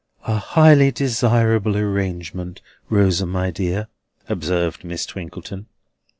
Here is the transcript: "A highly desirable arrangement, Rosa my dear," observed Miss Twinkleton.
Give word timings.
"A 0.25 0.37
highly 0.39 0.89
desirable 0.89 1.77
arrangement, 1.77 2.59
Rosa 2.89 3.27
my 3.27 3.51
dear," 3.51 3.87
observed 4.27 4.83
Miss 4.83 5.05
Twinkleton. 5.05 5.67